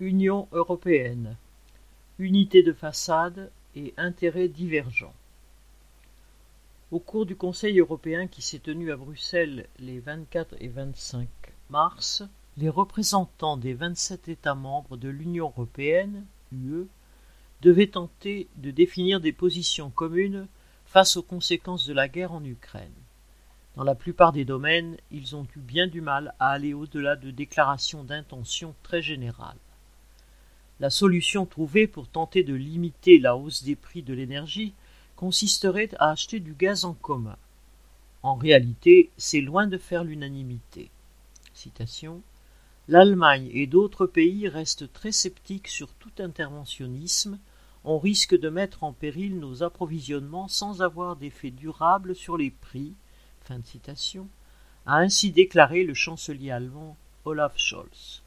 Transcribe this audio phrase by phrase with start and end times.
[0.00, 1.34] Union européenne.
[2.20, 5.14] Unité de façade et intérêts divergents.
[6.92, 11.26] Au cours du Conseil européen qui s'est tenu à Bruxelles les 24 et 25
[11.70, 12.22] mars,
[12.58, 16.86] les représentants des 27 États membres de l'Union européenne, UE,
[17.62, 20.46] devaient tenter de définir des positions communes
[20.86, 22.94] face aux conséquences de la guerre en Ukraine.
[23.74, 27.32] Dans la plupart des domaines, ils ont eu bien du mal à aller au-delà de
[27.32, 29.58] déclarations d'intention très générales.
[30.80, 34.74] La solution trouvée pour tenter de limiter la hausse des prix de l'énergie
[35.16, 37.36] consisterait à acheter du gaz en commun.
[38.22, 40.90] En réalité, c'est loin de faire l'unanimité.
[42.86, 47.38] L'Allemagne et d'autres pays restent très sceptiques sur tout interventionnisme.
[47.84, 52.94] On risque de mettre en péril nos approvisionnements sans avoir d'effet durable sur les prix
[54.86, 58.22] a ainsi déclaré le chancelier allemand Olaf Scholz.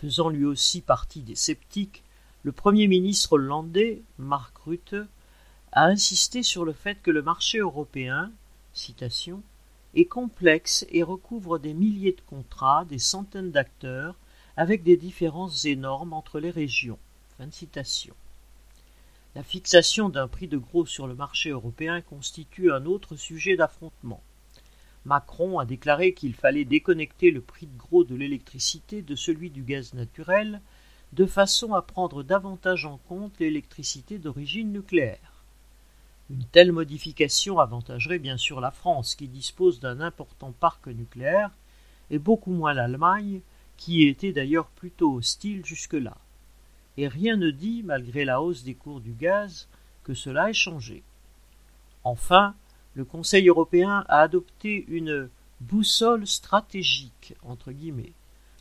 [0.00, 2.04] Faisant lui aussi partie des sceptiques,
[2.44, 4.94] le Premier ministre hollandais, Mark Rutte,
[5.72, 8.30] a insisté sur le fait que le marché européen
[9.94, 14.14] est complexe et recouvre des milliers de contrats, des centaines d'acteurs,
[14.56, 16.98] avec des différences énormes entre les régions.
[19.34, 24.22] La fixation d'un prix de gros sur le marché européen constitue un autre sujet d'affrontement.
[25.08, 29.62] Macron a déclaré qu'il fallait déconnecter le prix de gros de l'électricité de celui du
[29.62, 30.60] gaz naturel,
[31.14, 35.44] de façon à prendre davantage en compte l'électricité d'origine nucléaire.
[36.28, 41.52] Une telle modification avantagerait bien sûr la France, qui dispose d'un important parc nucléaire,
[42.10, 43.40] et beaucoup moins l'Allemagne,
[43.78, 46.18] qui était d'ailleurs plutôt hostile jusque-là.
[46.98, 49.68] Et rien ne dit, malgré la hausse des cours du gaz,
[50.04, 51.02] que cela ait changé.
[52.04, 52.54] Enfin,
[52.98, 55.28] le Conseil européen a adopté une
[55.60, 58.12] boussole stratégique, entre guillemets,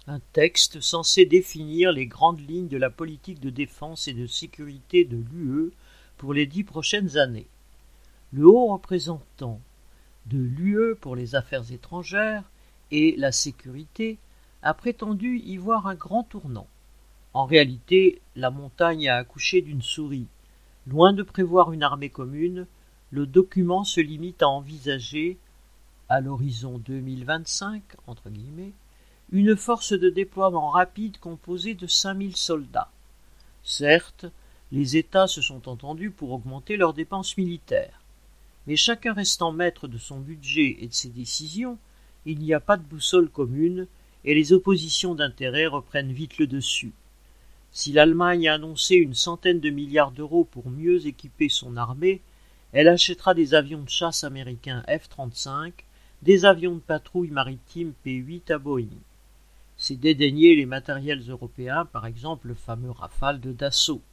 [0.06, 5.06] un texte censé définir les grandes lignes de la politique de défense et de sécurité
[5.06, 5.72] de l'UE
[6.18, 7.48] pour les dix prochaines années.
[8.32, 9.60] Le haut représentant
[10.28, 12.44] de l'UE pour les affaires étrangères
[12.92, 14.20] et la sécurité
[14.62, 16.68] a prétendu y voir un grand tournant.
[17.34, 20.28] En réalité, la montagne a accouché d'une souris.
[20.86, 22.68] Loin de prévoir une armée commune,
[23.12, 25.38] le document se limite à envisager,
[26.10, 28.74] à l'horizon 2025, entre guillemets,
[29.32, 32.92] une force de déploiement rapide composée de 5000 soldats.
[33.64, 34.26] Certes,
[34.72, 38.02] les États se sont entendus pour augmenter leurs dépenses militaires.
[38.66, 41.78] Mais chacun restant maître de son budget et de ses décisions,
[42.26, 43.88] il n'y a pas de boussole commune
[44.26, 46.92] et les oppositions d'intérêts reprennent vite le dessus.
[47.72, 52.22] Si l'Allemagne a annoncé une centaine de milliards d'euros pour mieux équiper son armée,
[52.78, 55.74] elle achètera des avions de chasse américains F-35,
[56.22, 59.02] des avions de patrouille maritime P-8 à Boeing.
[59.78, 64.04] C'est dédaigner les matériels européens, par exemple le fameux Rafale de Dassault.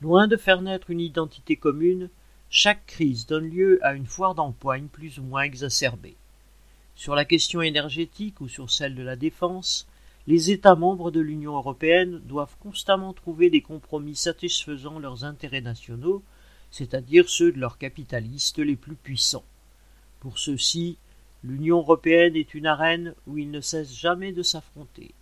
[0.00, 2.10] Loin de faire naître une identité commune,
[2.50, 6.16] chaque crise donne lieu à une foire d'empoigne plus ou moins exacerbée.
[6.96, 9.86] Sur la question énergétique ou sur celle de la défense,
[10.26, 16.24] les États membres de l'Union européenne doivent constamment trouver des compromis satisfaisant leurs intérêts nationaux
[16.74, 19.44] c'est-à-dire ceux de leurs capitalistes les plus puissants.
[20.18, 20.98] Pour ceux-ci,
[21.44, 25.14] l'Union européenne est une arène où ils ne cessent jamais de s'affronter.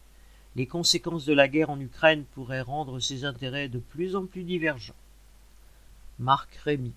[0.56, 4.44] Les conséquences de la guerre en Ukraine pourraient rendre ces intérêts de plus en plus
[4.44, 4.96] divergents.
[6.18, 6.94] Marc Rémy